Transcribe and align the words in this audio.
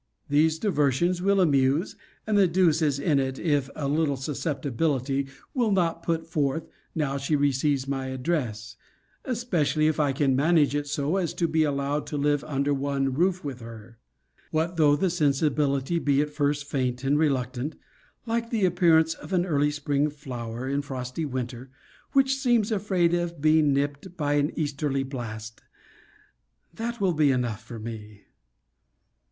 These 0.29 0.57
diversions 0.57 1.21
will 1.21 1.39
amuse, 1.39 1.95
and 2.25 2.35
the 2.35 2.47
deuce 2.47 2.81
is 2.81 2.97
in 2.97 3.19
it, 3.19 3.37
if 3.37 3.69
a 3.75 3.87
little 3.87 4.17
susceptibility 4.17 5.27
will 5.53 5.71
not 5.71 6.01
put 6.01 6.25
forth, 6.25 6.67
now 6.95 7.17
she 7.17 7.35
receives 7.35 7.87
my 7.87 8.07
address; 8.07 8.77
especially 9.25 9.85
if 9.85 9.99
I 9.99 10.11
can 10.11 10.35
manage 10.35 10.73
it 10.73 10.87
so 10.87 11.17
as 11.17 11.35
to 11.35 11.47
be 11.47 11.61
allowed 11.61 12.07
to 12.07 12.17
live 12.17 12.43
under 12.45 12.73
one 12.73 13.13
roof 13.13 13.43
with 13.43 13.59
her. 13.61 13.99
What 14.49 14.75
though 14.75 14.95
the 14.95 15.11
sensibility 15.11 15.99
be 15.99 16.19
at 16.19 16.31
first 16.31 16.65
faint 16.65 17.03
and 17.03 17.19
reluctant, 17.19 17.75
like 18.25 18.49
the 18.49 18.65
appearance 18.65 19.13
of 19.13 19.33
an 19.33 19.45
early 19.45 19.69
spring 19.69 20.09
flower 20.09 20.67
in 20.67 20.81
frosty 20.81 21.25
winter, 21.25 21.69
which 22.13 22.35
seems 22.37 22.71
afraid 22.71 23.13
of 23.13 23.39
being 23.39 23.71
nipt 23.71 24.17
by 24.17 24.33
an 24.33 24.51
easterly 24.57 25.03
blast! 25.03 25.61
That 26.73 26.99
will 26.99 27.13
be 27.13 27.29
enough 27.31 27.63
for 27.63 27.77
me. 27.77 28.23